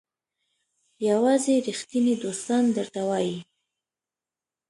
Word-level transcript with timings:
یوازې 1.09 1.53
ریښتیني 1.67 2.13
دوستان 2.23 2.63
درته 2.77 3.01
وایي. 3.09 3.37